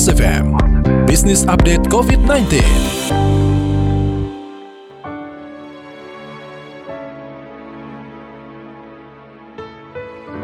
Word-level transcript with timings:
Mas 0.00 0.08
FM, 0.08 0.56
Business 1.04 1.44
Update 1.44 1.84
COVID-19. 1.92 2.56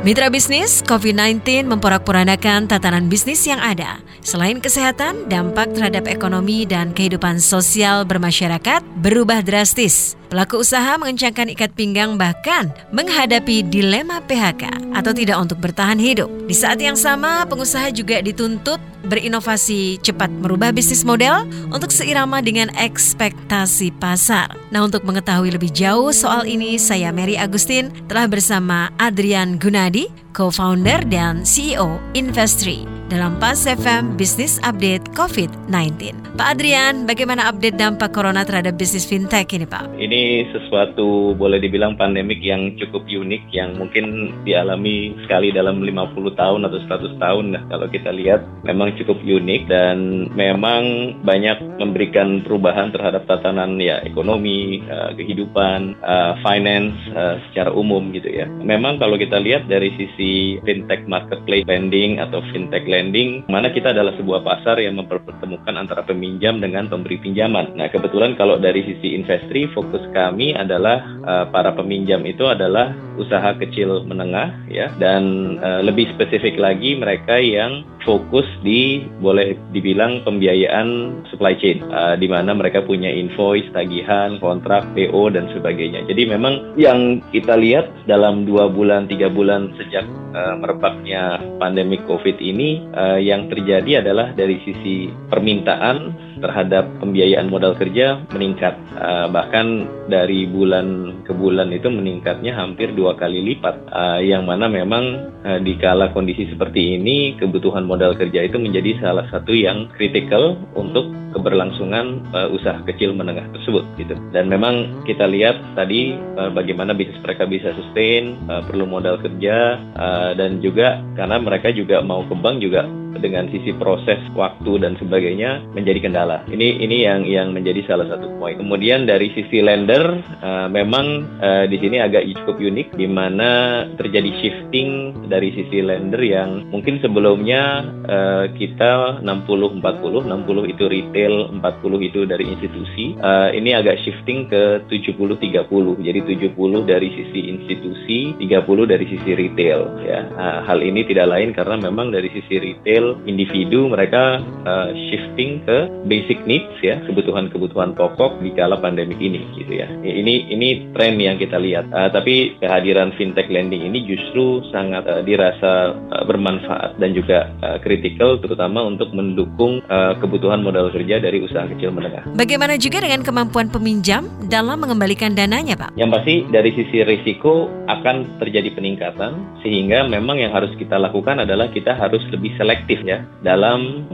Mitra 0.04 0.29
bisnis, 0.29 0.85
COVID-19 0.85 1.72
memporak-porandakan 1.72 2.69
tatanan 2.69 3.08
bisnis 3.08 3.49
yang 3.49 3.56
ada. 3.56 4.04
Selain 4.21 4.61
kesehatan, 4.61 5.24
dampak 5.24 5.73
terhadap 5.73 6.04
ekonomi 6.04 6.69
dan 6.69 6.93
kehidupan 6.93 7.41
sosial 7.41 8.04
bermasyarakat 8.04 8.85
berubah 9.01 9.41
drastis. 9.41 10.21
Pelaku 10.29 10.61
usaha 10.61 11.01
mengencangkan 11.01 11.49
ikat 11.57 11.73
pinggang 11.73 12.21
bahkan 12.21 12.77
menghadapi 12.93 13.65
dilema 13.65 14.21
PHK 14.21 14.93
atau 14.93 15.17
tidak 15.17 15.41
untuk 15.41 15.65
bertahan 15.65 15.97
hidup. 15.97 16.29
Di 16.45 16.52
saat 16.52 16.77
yang 16.77 16.98
sama, 16.98 17.48
pengusaha 17.48 17.88
juga 17.88 18.20
dituntut 18.20 18.79
berinovasi 19.06 20.02
cepat 20.02 20.28
merubah 20.28 20.74
bisnis 20.74 21.06
model 21.06 21.46
untuk 21.70 21.95
seirama 21.95 22.42
dengan 22.42 22.69
ekspektasi 22.74 23.95
pasar. 24.02 24.51
Nah, 24.74 24.84
untuk 24.84 25.06
mengetahui 25.06 25.55
lebih 25.55 25.70
jauh 25.70 26.10
soal 26.10 26.45
ini, 26.45 26.77
saya 26.77 27.15
Mary 27.15 27.38
Agustin 27.38 27.95
telah 28.10 28.27
bersama 28.27 28.91
Adrian 28.98 29.56
Gunadi, 29.62 30.10
co-founder 30.34 31.06
dan 31.06 31.46
CEO 31.46 32.02
Investri 32.19 32.96
dalam 33.06 33.38
PAS 33.38 33.70
FM 33.70 34.19
Business 34.19 34.59
Update 34.66 35.15
COVID-19. 35.15 36.27
Pak 36.37 36.60
Adrian, 36.60 37.09
bagaimana 37.09 37.48
update 37.48 37.80
dampak 37.80 38.12
corona 38.12 38.45
terhadap 38.45 38.77
bisnis 38.77 39.09
fintech 39.09 39.48
ini 39.56 39.65
Pak? 39.65 39.88
Ini 39.96 40.52
sesuatu 40.52 41.32
boleh 41.32 41.56
dibilang 41.56 41.96
pandemik 41.96 42.45
yang 42.45 42.77
cukup 42.77 43.09
unik 43.09 43.48
yang 43.56 43.80
mungkin 43.80 44.37
dialami 44.45 45.16
sekali 45.24 45.48
dalam 45.48 45.80
50 45.80 46.37
tahun 46.37 46.69
atau 46.69 46.79
100 47.16 47.16
tahun. 47.16 47.45
Nah, 47.56 47.62
kalau 47.73 47.88
kita 47.88 48.12
lihat 48.12 48.45
memang 48.69 48.92
cukup 49.01 49.16
unik 49.24 49.63
dan 49.65 50.29
memang 50.37 51.16
banyak 51.24 51.57
memberikan 51.80 52.45
perubahan 52.45 52.93
terhadap 52.93 53.24
tatanan 53.24 53.80
ya 53.80 54.04
ekonomi, 54.04 54.85
uh, 54.93 55.16
kehidupan, 55.16 55.96
uh, 56.04 56.37
finance 56.45 56.93
uh, 57.16 57.41
secara 57.48 57.73
umum 57.73 58.13
gitu 58.13 58.29
ya. 58.29 58.45
Memang 58.60 59.01
kalau 59.01 59.16
kita 59.16 59.41
lihat 59.41 59.73
dari 59.73 59.88
sisi 59.96 60.60
fintech 60.68 61.09
marketplace 61.09 61.65
lending 61.65 62.20
atau 62.20 62.45
fintech 62.52 62.85
lending, 62.97 63.45
mana 63.52 63.69
kita 63.69 63.93
adalah 63.93 64.16
sebuah 64.16 64.41
pasar 64.41 64.80
yang 64.80 64.97
mempertemukan 64.97 65.77
antara 65.77 66.00
peminjam 66.00 66.56
dengan 66.56 66.89
pemberi 66.89 67.20
pinjaman. 67.20 67.77
Nah, 67.77 67.92
kebetulan 67.92 68.33
kalau 68.41 68.56
dari 68.56 68.80
sisi 68.88 69.12
investri, 69.12 69.69
fokus 69.77 70.00
kami 70.16 70.56
adalah 70.56 71.05
uh, 71.20 71.44
para 71.53 71.77
peminjam 71.77 72.25
itu 72.25 72.48
adalah 72.48 73.05
usaha 73.19 73.56
kecil 73.59 74.05
menengah 74.05 74.53
ya. 74.70 74.92
Dan 74.97 75.56
uh, 75.61 75.81
lebih 75.83 76.09
spesifik 76.14 76.56
lagi 76.61 76.97
mereka 76.97 77.36
yang 77.41 77.84
fokus 78.06 78.47
di 78.62 79.03
boleh 79.19 79.59
dibilang 79.75 80.22
pembiayaan 80.22 81.20
supply 81.33 81.59
chain. 81.59 81.83
Uh, 81.91 82.14
di 82.14 82.31
mana 82.31 82.55
mereka 82.55 82.84
punya 82.87 83.11
invoice, 83.11 83.67
tagihan, 83.75 84.39
kontrak, 84.39 84.87
PO 84.94 85.34
dan 85.34 85.50
sebagainya. 85.50 86.06
Jadi 86.06 86.22
memang 86.31 86.78
yang 86.78 87.20
kita 87.34 87.59
lihat 87.59 87.91
dalam 88.06 88.47
dua 88.47 88.70
bulan 88.70 89.11
tiga 89.11 89.27
bulan 89.27 89.75
sejak 89.75 90.06
uh, 90.37 90.55
merebaknya 90.61 91.42
pandemi 91.59 91.98
COVID 92.06 92.39
ini 92.39 92.84
uh, 92.94 93.19
yang 93.19 93.50
terjadi 93.50 94.05
adalah 94.06 94.31
dari 94.37 94.62
sisi 94.62 95.11
permintaan 95.33 96.27
terhadap 96.38 96.88
pembiayaan 97.00 97.48
modal 97.48 97.74
kerja 97.76 98.22
meningkat. 98.32 98.76
Uh, 98.96 99.26
bahkan 99.32 99.88
dari 100.06 100.46
bulan 100.48 101.20
ke 101.26 101.32
bulan 101.34 101.72
itu 101.72 101.90
meningkatnya 101.90 102.56
hampir 102.56 102.92
dua 102.92 103.16
kali 103.18 103.42
lipat. 103.42 103.76
Uh, 103.90 104.20
yang 104.22 104.46
mana 104.46 104.70
memang 104.70 105.32
uh, 105.44 105.60
di 105.60 105.76
kala 105.76 106.12
kondisi 106.12 106.48
seperti 106.48 106.96
ini 107.00 107.36
kebutuhan 107.36 107.84
modal 107.84 108.14
kerja 108.14 108.44
itu 108.44 108.56
menjadi 108.56 109.00
salah 109.02 109.26
satu 109.28 109.52
yang 109.52 109.90
kritikal 109.96 110.56
untuk 110.76 111.12
keberlangsungan 111.36 112.24
uh, 112.32 112.48
usaha 112.48 112.80
kecil 112.88 113.12
menengah 113.12 113.44
tersebut 113.52 113.84
gitu. 114.00 114.16
Dan 114.32 114.48
memang 114.48 115.04
kita 115.04 115.28
lihat 115.28 115.60
tadi 115.76 116.16
uh, 116.41 116.48
bagaimana 116.48 116.96
bisnis 116.96 117.20
mereka 117.20 117.44
bisa 117.44 117.76
sustain 117.76 118.41
uh, 118.48 118.64
perlu 118.64 118.88
modal 118.88 119.20
kerja 119.20 119.76
uh, 119.96 120.32
dan 120.32 120.64
juga 120.64 121.04
karena 121.12 121.36
mereka 121.36 121.69
juga 121.76 122.00
mau 122.00 122.25
ke 122.25 122.34
bank 122.36 122.56
juga 122.64 122.88
dengan 123.21 123.49
sisi 123.50 123.72
proses 123.77 124.21
waktu 124.32 124.82
dan 124.82 124.94
sebagainya 124.99 125.65
menjadi 125.72 126.09
kendala. 126.09 126.43
Ini 126.50 126.82
ini 126.82 127.06
yang 127.06 127.25
yang 127.25 127.53
menjadi 127.53 127.84
salah 127.87 128.06
satu 128.10 128.32
poin. 128.37 128.59
Kemudian 128.59 129.06
dari 129.06 129.31
sisi 129.32 129.62
lender 129.62 130.22
uh, 130.43 130.69
memang 130.69 131.06
uh, 131.38 131.65
di 131.71 131.76
sini 131.78 132.03
agak 132.03 132.26
cukup 132.43 132.59
unik 132.59 132.99
di 132.99 133.06
mana 133.06 133.84
terjadi 133.94 134.31
shifting 134.43 135.15
dari 135.31 135.53
sisi 135.55 135.81
lender 135.81 136.21
yang 136.21 136.66
mungkin 136.69 136.99
sebelumnya 137.00 137.87
uh, 138.06 138.44
kita 138.55 139.22
60 139.22 139.81
40 139.81 140.26
60 140.26 140.72
itu 140.72 140.84
retail 140.91 141.34
40 141.60 142.09
itu 142.09 142.21
dari 142.26 142.44
institusi. 142.47 143.15
Uh, 143.21 143.55
ini 143.55 143.76
agak 143.76 144.03
shifting 144.03 144.50
ke 144.50 144.82
70 144.91 145.38
30. 145.38 146.03
Jadi 146.03 146.21
70 146.25 146.91
dari 146.91 147.09
sisi 147.15 147.41
institusi, 147.50 148.19
30 148.38 148.93
dari 148.93 149.05
sisi 149.06 149.31
retail 149.37 149.81
ya. 150.03 150.21
Uh, 150.34 150.59
hal 150.66 150.82
ini 150.82 151.06
tidak 151.06 151.31
lain 151.31 151.55
karena 151.55 151.78
memang 151.78 152.10
dari 152.10 152.28
sisi 152.32 152.59
retail 152.59 153.06
individu 153.28 153.87
mereka 153.87 154.43
uh, 154.67 154.91
shifting 155.11 155.62
ke 155.62 155.78
basic 156.11 156.43
needs 156.49 156.75
ya 156.83 156.99
kebutuhan-kebutuhan 157.06 157.94
pokok 157.94 158.43
di 158.43 158.50
kala 158.56 158.81
pandemik 158.81 159.19
ini 159.21 159.44
gitu 159.55 159.72
ya 159.77 159.87
ini 160.03 160.50
ini 160.50 160.91
tren 160.97 161.19
yang 161.21 161.37
kita 161.37 161.61
lihat 161.61 161.87
uh, 161.93 162.09
tapi 162.11 162.56
kehadiran 162.59 163.12
fintech 163.15 163.50
lending 163.50 163.87
ini 163.87 164.06
justru 164.06 164.62
sangat 164.71 165.05
uh, 165.06 165.22
dirasa 165.27 165.93
uh, 165.93 166.25
bermanfaat 166.25 166.97
dan 166.97 167.11
juga 167.12 167.50
uh, 167.61 167.78
kritikal 167.83 168.39
terutama 168.41 168.87
untuk 168.87 169.11
mendukung 169.12 169.83
uh, 169.91 170.15
kebutuhan 170.23 170.62
modal 170.62 170.88
kerja 170.94 171.19
dari 171.19 171.43
usaha 171.43 171.67
kecil 171.67 171.91
menengah. 171.93 172.25
Bagaimana 172.38 172.78
juga 172.78 173.03
dengan 173.03 173.27
kemampuan 173.27 173.69
peminjam 173.69 174.31
dalam 174.47 174.78
mengembalikan 174.78 175.34
dananya, 175.34 175.75
Pak? 175.75 175.91
Yang 175.99 176.11
pasti 176.15 176.34
dari 176.49 176.71
sisi 176.73 177.03
risiko 177.03 177.67
akan 177.91 178.38
terjadi 178.38 178.71
peningkatan 178.73 179.61
sehingga 179.67 180.06
memang 180.06 180.38
yang 180.38 180.55
harus 180.55 180.71
kita 180.78 180.94
lakukan 180.97 181.43
adalah 181.43 181.67
kita 181.75 181.99
harus 181.99 182.23
lebih 182.31 182.55
selektif 182.55 182.85
selektif 182.86 183.02
ya 183.02 183.26
dalam 183.42 184.06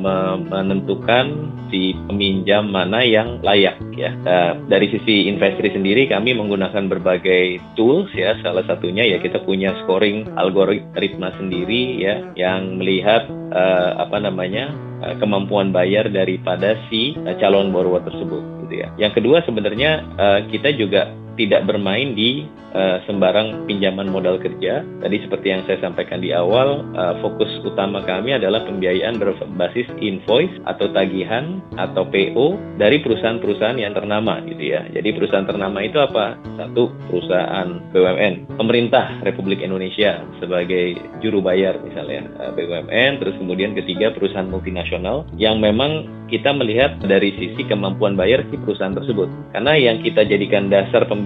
menentukan 0.48 1.52
si 1.68 1.92
peminjam 2.08 2.72
mana 2.72 3.04
yang 3.04 3.44
layak 3.44 3.76
ya. 3.92 4.16
Nah, 4.24 4.56
dari 4.64 4.88
sisi 4.88 5.28
investri 5.28 5.68
sendiri 5.68 6.08
kami 6.08 6.32
menggunakan 6.32 6.88
berbagai 6.88 7.60
tools 7.76 8.08
ya. 8.16 8.32
Salah 8.40 8.64
satunya 8.64 9.04
ya 9.04 9.20
kita 9.20 9.44
punya 9.44 9.76
scoring 9.84 10.32
algoritma 10.40 11.36
sendiri 11.36 12.00
ya 12.00 12.32
yang 12.32 12.80
melihat 12.80 13.28
uh, 13.52 14.08
apa 14.08 14.24
namanya 14.24 14.72
uh, 15.04 15.20
kemampuan 15.20 15.68
bayar 15.68 16.08
daripada 16.08 16.80
si 16.88 17.12
uh, 17.28 17.36
calon 17.36 17.76
borrower 17.76 18.00
tersebut 18.08 18.40
gitu 18.64 18.74
ya. 18.80 18.88
Yang 18.96 19.20
kedua 19.20 19.44
sebenarnya 19.44 20.00
kita 20.48 20.72
juga 20.80 21.12
tidak 21.36 21.64
bermain 21.64 22.12
di 22.12 22.44
uh, 22.76 22.98
sembarang 23.06 23.68
pinjaman 23.68 24.08
modal 24.08 24.40
kerja. 24.40 24.82
Tadi 24.82 25.16
seperti 25.22 25.46
yang 25.52 25.62
saya 25.68 25.78
sampaikan 25.80 26.20
di 26.20 26.32
awal, 26.34 26.84
uh, 26.96 27.14
fokus 27.20 27.48
utama 27.62 28.02
kami 28.04 28.36
adalah 28.36 28.64
pembiayaan 28.66 29.20
berbasis 29.20 29.88
invoice 30.00 30.52
atau 30.68 30.90
tagihan 30.92 31.60
atau 31.76 32.08
PO 32.08 32.76
dari 32.80 33.00
perusahaan-perusahaan 33.00 33.78
yang 33.78 33.94
ternama 33.96 34.40
gitu 34.44 34.72
ya. 34.76 34.84
Jadi 34.90 35.08
perusahaan 35.14 35.46
ternama 35.46 35.78
itu 35.84 36.00
apa? 36.00 36.36
Satu 36.58 36.92
perusahaan 37.08 37.80
BUMN, 37.92 38.56
pemerintah 38.56 39.20
Republik 39.24 39.60
Indonesia 39.64 40.20
sebagai 40.40 40.98
juru 41.20 41.40
bayar 41.44 41.80
misalnya 41.80 42.28
eh, 42.40 42.50
BUMN, 42.52 43.20
terus 43.20 43.36
kemudian 43.38 43.76
ketiga 43.76 44.12
perusahaan 44.12 44.48
multinasional 44.48 45.28
yang 45.36 45.60
memang 45.60 46.22
kita 46.32 46.48
melihat 46.56 46.96
dari 47.04 47.36
sisi 47.36 47.60
kemampuan 47.68 48.16
bayar 48.16 48.40
si 48.48 48.56
perusahaan 48.56 48.96
tersebut. 48.96 49.28
Karena 49.52 49.76
yang 49.76 50.00
kita 50.00 50.24
jadikan 50.24 50.72
dasar 50.72 51.04
pembiayaan 51.04 51.21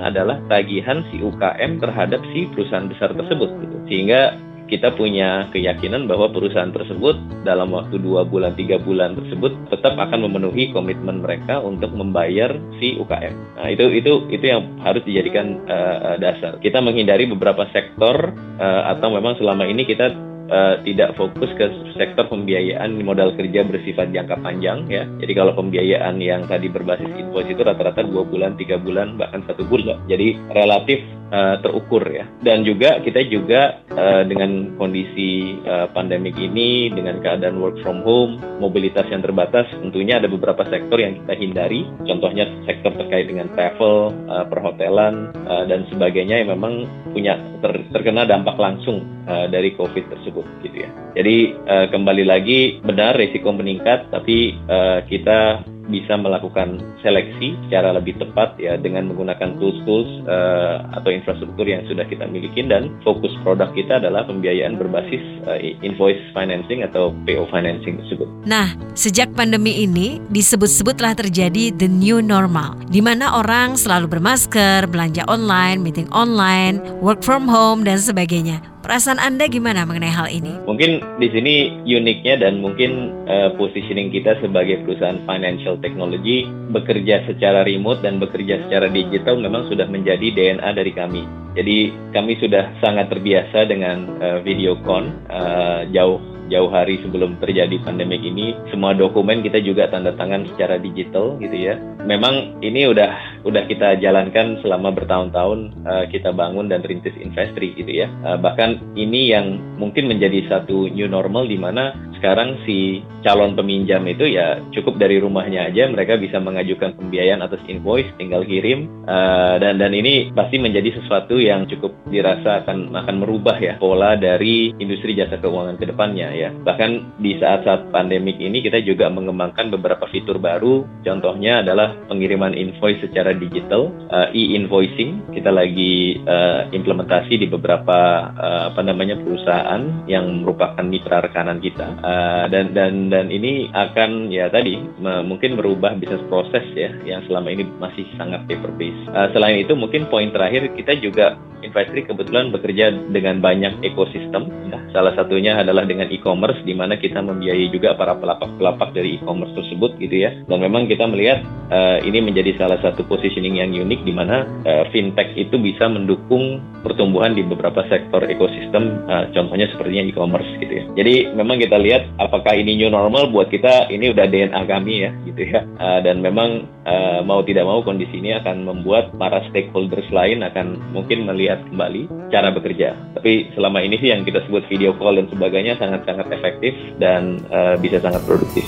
adalah 0.00 0.38
tagihan 0.46 1.02
si 1.10 1.18
UKM 1.18 1.82
terhadap 1.82 2.22
si 2.30 2.46
perusahaan 2.54 2.86
besar 2.86 3.10
tersebut. 3.12 3.50
Gitu. 3.60 3.76
Sehingga 3.90 4.38
kita 4.70 4.94
punya 4.94 5.50
keyakinan 5.50 6.06
bahwa 6.06 6.30
perusahaan 6.30 6.70
tersebut 6.70 7.18
dalam 7.42 7.74
waktu 7.74 7.98
dua 7.98 8.22
bulan 8.22 8.54
tiga 8.54 8.78
bulan 8.78 9.18
tersebut 9.18 9.50
tetap 9.66 9.98
akan 9.98 10.30
memenuhi 10.30 10.70
komitmen 10.70 11.18
mereka 11.18 11.58
untuk 11.58 11.90
membayar 11.90 12.54
si 12.78 12.94
UKM. 12.94 13.34
Nah 13.58 13.66
itu 13.66 13.90
itu 13.90 14.30
itu 14.30 14.44
yang 14.46 14.78
harus 14.86 15.02
dijadikan 15.02 15.58
uh, 15.66 16.14
dasar. 16.22 16.62
Kita 16.62 16.78
menghindari 16.78 17.26
beberapa 17.26 17.66
sektor 17.74 18.30
uh, 18.62 18.82
atau 18.94 19.10
memang 19.10 19.34
selama 19.42 19.66
ini 19.66 19.82
kita 19.82 20.29
uh, 20.50 20.74
tidak 20.82 21.14
fokus 21.16 21.50
ke 21.56 21.66
sektor 21.96 22.26
pembiayaan 22.26 22.98
modal 23.00 23.32
kerja 23.38 23.64
bersifat 23.64 24.10
jangka 24.10 24.36
panjang 24.42 24.84
ya. 24.90 25.06
Jadi 25.22 25.32
kalau 25.32 25.54
pembiayaan 25.56 26.18
yang 26.20 26.44
tadi 26.50 26.66
berbasis 26.68 27.08
invoice 27.16 27.54
itu 27.54 27.62
rata-rata 27.62 28.04
dua 28.04 28.26
bulan, 28.26 28.58
tiga 28.58 28.76
bulan, 28.76 29.16
bahkan 29.16 29.46
satu 29.46 29.64
bulan. 29.64 30.02
Jadi 30.10 30.36
relatif 30.52 31.00
uh, 31.30 31.56
terukur 31.62 32.02
ya. 32.06 32.28
Dan 32.42 32.62
juga 32.66 33.00
kita 33.00 33.24
juga 33.26 33.80
uh, 33.94 34.22
dengan 34.26 34.74
kondisi 34.76 35.56
uh, 35.64 35.88
pandemik 35.90 36.36
ini 36.36 36.92
dengan 36.92 37.22
keadaan 37.22 37.58
work 37.62 37.80
from 37.80 38.02
home, 38.04 38.38
mobilitas 38.60 39.06
yang 39.08 39.22
terbatas, 39.24 39.66
tentunya 39.80 40.18
ada 40.20 40.28
beberapa 40.28 40.66
sektor 40.68 41.00
yang 41.00 41.16
kita 41.24 41.34
hindari. 41.38 41.86
Contohnya 42.04 42.46
sektor 42.66 42.92
terkait 42.94 43.30
dengan 43.30 43.48
travel, 43.54 44.12
uh, 44.28 44.44
perhotelan 44.46 45.32
uh, 45.48 45.64
dan 45.66 45.86
sebagainya 45.88 46.44
yang 46.44 46.52
memang 46.54 46.86
punya 47.10 47.38
ter, 47.64 47.72
terkena 47.90 48.26
dampak 48.26 48.58
langsung 48.60 49.02
uh, 49.26 49.46
dari 49.48 49.74
COVID 49.74 50.12
tersebut 50.12 50.46
gitu 50.66 50.86
ya. 50.86 50.90
Jadi 51.16 51.56
uh, 51.66 51.86
kembali 51.90 52.24
lagi 52.26 52.78
benar 52.82 53.16
risiko 53.18 53.50
meningkat, 53.50 54.10
tapi 54.12 54.54
uh, 54.68 55.02
kita 55.06 55.64
bisa 55.90 56.14
melakukan 56.14 56.78
seleksi 57.02 57.58
secara 57.66 57.92
lebih 57.98 58.16
tepat 58.22 58.54
ya 58.56 58.78
dengan 58.78 59.10
menggunakan 59.10 59.58
tools-tools 59.58 60.24
uh, 60.30 60.86
atau 60.94 61.10
infrastruktur 61.10 61.66
yang 61.66 61.82
sudah 61.90 62.06
kita 62.06 62.24
miliki 62.30 62.62
dan 62.64 62.94
fokus 63.02 63.34
produk 63.42 63.68
kita 63.74 63.98
adalah 63.98 64.22
pembiayaan 64.24 64.78
berbasis 64.78 65.20
uh, 65.50 65.58
invoice 65.82 66.22
financing 66.30 66.86
atau 66.86 67.10
PO 67.26 67.50
financing 67.50 67.98
tersebut. 68.06 68.28
Nah, 68.46 68.70
sejak 68.94 69.34
pandemi 69.34 69.82
ini 69.82 70.22
disebut-sebut 70.30 70.94
telah 70.94 71.18
terjadi 71.18 71.74
the 71.74 71.90
new 71.90 72.22
normal 72.22 72.78
di 72.86 73.02
mana 73.02 73.34
orang 73.34 73.74
selalu 73.74 74.06
bermasker, 74.06 74.86
belanja 74.86 75.26
online, 75.26 75.82
meeting 75.82 76.06
online, 76.14 76.78
work 77.02 77.26
from 77.26 77.50
home 77.50 77.82
dan 77.82 77.98
sebagainya. 77.98 78.69
Perasaan 78.90 79.22
Anda 79.22 79.46
gimana 79.46 79.86
mengenai 79.86 80.10
hal 80.10 80.26
ini? 80.34 80.50
Mungkin 80.66 81.22
di 81.22 81.30
sini 81.30 81.78
uniknya 81.86 82.42
dan 82.42 82.58
mungkin 82.58 83.22
uh, 83.30 83.54
positioning 83.54 84.10
kita 84.10 84.34
sebagai 84.42 84.82
perusahaan 84.82 85.22
financial 85.30 85.78
technology 85.78 86.50
bekerja 86.74 87.22
secara 87.30 87.62
remote 87.62 88.02
dan 88.02 88.18
bekerja 88.18 88.58
secara 88.66 88.90
digital 88.90 89.38
memang 89.38 89.70
sudah 89.70 89.86
menjadi 89.86 90.34
DNA 90.34 90.74
dari 90.74 90.90
kami. 90.90 91.22
Jadi 91.54 91.94
kami 92.10 92.34
sudah 92.42 92.66
sangat 92.82 93.14
terbiasa 93.14 93.70
dengan 93.70 94.10
uh, 94.18 94.42
video 94.42 94.74
con 94.82 95.14
uh, 95.30 95.86
jauh 95.94 96.18
jauh 96.50 96.66
hari 96.66 96.98
sebelum 97.06 97.38
terjadi 97.38 97.78
pandemi 97.86 98.18
ini 98.18 98.58
semua 98.74 98.90
dokumen 98.90 99.46
kita 99.46 99.62
juga 99.62 99.86
tanda 99.86 100.10
tangan 100.18 100.50
secara 100.50 100.82
digital 100.82 101.38
gitu 101.38 101.54
ya 101.54 101.78
memang 102.04 102.60
ini 102.60 102.88
udah 102.88 103.42
udah 103.44 103.64
kita 103.64 103.96
jalankan 104.00 104.60
selama 104.60 104.92
bertahun-tahun 104.92 105.58
uh, 105.88 106.04
kita 106.12 106.32
bangun 106.32 106.68
dan 106.68 106.84
rintis 106.84 107.16
investri 107.16 107.72
gitu 107.76 108.04
ya 108.04 108.08
uh, 108.24 108.36
bahkan 108.36 108.80
ini 108.96 109.32
yang 109.32 109.56
mungkin 109.80 110.08
menjadi 110.08 110.44
satu 110.48 110.92
new 110.92 111.08
normal 111.08 111.48
di 111.48 111.56
mana 111.56 111.96
sekarang 112.20 112.60
si 112.68 113.00
calon 113.24 113.56
peminjam 113.56 114.04
itu 114.04 114.28
ya 114.28 114.60
cukup 114.76 115.00
dari 115.00 115.16
rumahnya 115.16 115.72
aja 115.72 115.88
mereka 115.88 116.20
bisa 116.20 116.36
mengajukan 116.36 116.92
pembiayaan 117.00 117.40
atas 117.40 117.64
invoice 117.64 118.12
tinggal 118.20 118.44
kirim 118.44 118.92
uh, 119.08 119.56
dan 119.56 119.80
dan 119.80 119.96
ini 119.96 120.28
pasti 120.36 120.60
menjadi 120.60 121.00
sesuatu 121.00 121.40
yang 121.40 121.64
cukup 121.64 121.96
dirasa 122.12 122.60
akan 122.64 122.92
akan 122.92 123.16
merubah 123.24 123.56
ya 123.56 123.80
pola 123.80 124.20
dari 124.20 124.76
industri 124.76 125.16
jasa 125.16 125.40
keuangan 125.40 125.80
ke 125.80 125.88
depannya 125.88 126.28
ya. 126.36 126.50
Bahkan 126.52 127.20
di 127.20 127.40
saat-saat 127.40 127.88
pandemik 127.88 128.36
ini 128.36 128.60
kita 128.60 128.84
juga 128.84 129.08
mengembangkan 129.08 129.72
beberapa 129.72 130.04
fitur 130.12 130.36
baru. 130.36 130.84
Contohnya 131.00 131.64
adalah 131.64 131.89
pengiriman 132.08 132.54
invoice 132.54 133.00
secara 133.02 133.34
digital, 133.36 133.90
uh, 134.10 134.28
e-invoicing. 134.34 135.22
Kita 135.32 135.50
lagi 135.50 136.20
uh, 136.24 136.68
implementasi 136.70 137.40
di 137.40 137.46
beberapa 137.46 138.30
uh, 138.34 138.62
apa 138.74 138.80
namanya 138.84 139.18
perusahaan 139.20 140.06
yang 140.06 140.42
merupakan 140.42 140.82
mitra 140.82 141.24
rekanan 141.24 141.58
kita. 141.58 141.86
Uh, 142.00 142.44
dan 142.48 142.72
dan 142.72 143.08
dan 143.10 143.28
ini 143.28 143.68
akan 143.72 144.30
ya 144.30 144.48
tadi 144.52 144.78
mungkin 145.00 145.58
merubah 145.58 145.96
bisnis 145.96 146.22
proses 146.30 146.64
ya 146.76 146.90
yang 147.04 147.24
selama 147.26 147.50
ini 147.52 147.66
masih 147.78 148.06
sangat 148.16 148.44
paper 148.46 148.72
based. 148.76 149.04
Uh, 149.10 149.28
selain 149.34 149.62
itu 149.62 149.72
mungkin 149.74 150.06
poin 150.08 150.28
terakhir 150.30 150.70
kita 150.76 150.96
juga 151.00 151.36
Investri 151.60 152.06
kebetulan 152.06 152.50
bekerja 152.54 152.92
dengan 153.10 153.38
banyak 153.44 153.84
ekosistem. 153.84 154.48
Ya. 154.70 154.78
Salah 154.90 155.14
satunya 155.14 155.58
adalah 155.60 155.86
dengan 155.86 156.10
e-commerce, 156.10 156.62
di 156.66 156.74
mana 156.74 156.98
kita 156.98 157.22
membiayai 157.22 157.70
juga 157.70 157.94
para 157.94 158.16
pelapak-pelapak 158.16 158.94
dari 158.96 159.20
e-commerce 159.20 159.54
tersebut, 159.54 159.98
gitu 160.00 160.16
ya. 160.26 160.30
Dan 160.46 160.58
memang 160.62 160.90
kita 160.90 161.06
melihat 161.06 161.42
uh, 161.70 161.98
ini 162.02 162.22
menjadi 162.22 162.56
salah 162.58 162.78
satu 162.82 163.06
positioning 163.06 163.58
yang 163.58 163.70
unik, 163.74 164.00
di 164.06 164.12
mana 164.14 164.46
uh, 164.66 164.84
fintech 164.90 165.34
itu 165.34 165.58
bisa 165.58 165.86
mendukung 165.86 166.62
pertumbuhan 166.80 167.36
di 167.36 167.44
beberapa 167.44 167.84
sektor 167.86 168.24
ekosistem, 168.26 169.04
uh, 169.06 169.28
contohnya 169.34 169.68
sepertinya 169.70 170.06
e-commerce, 170.06 170.50
gitu 170.58 170.72
ya. 170.72 170.84
Jadi 170.96 171.14
memang 171.34 171.60
kita 171.60 171.76
lihat 171.76 172.06
apakah 172.18 172.54
ini 172.54 172.78
new 172.78 172.90
normal 172.90 173.28
buat 173.30 173.50
kita 173.50 173.90
ini 173.90 174.10
udah 174.14 174.26
DNA 174.26 174.62
kami 174.66 174.94
ya, 175.06 175.10
gitu 175.26 175.42
ya. 175.44 175.66
Uh, 175.78 175.98
dan 176.02 176.22
memang 176.22 176.66
uh, 176.86 177.20
mau 177.26 177.42
tidak 177.42 177.66
mau 177.66 177.82
kondisi 177.82 178.18
ini 178.18 178.34
akan 178.38 178.66
membuat 178.66 179.10
para 179.18 179.42
stakeholders 179.50 180.06
lain 180.14 180.46
akan 180.46 180.78
mungkin 180.94 181.26
melihat 181.26 181.49
melihat 181.50 181.66
kembali 181.66 182.02
cara 182.30 182.48
bekerja. 182.54 182.88
Tapi 183.18 183.50
selama 183.58 183.82
ini 183.82 183.98
sih 183.98 184.14
yang 184.14 184.22
kita 184.22 184.46
sebut 184.46 184.62
video 184.70 184.94
call 184.94 185.18
dan 185.18 185.26
sebagainya 185.26 185.74
sangat-sangat 185.82 186.30
efektif 186.30 186.72
dan 187.02 187.42
uh, 187.50 187.74
bisa 187.74 187.98
sangat 187.98 188.22
produktif. 188.22 188.62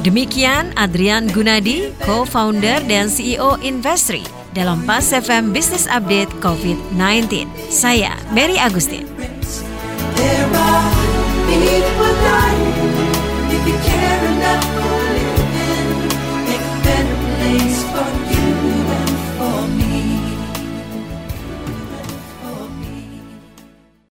Demikian 0.00 0.72
Adrian 0.80 1.28
Gunadi, 1.28 1.92
co-founder 2.00 2.80
dan 2.88 3.10
CEO 3.12 3.58
Investri 3.60 4.24
dalam 4.56 4.80
Pas 4.88 5.04
FM 5.12 5.52
Business 5.52 5.84
Update 5.90 6.32
COVID-19. 6.40 7.44
Saya 7.68 8.16
Mary 8.32 8.56
Agustin. 8.56 9.04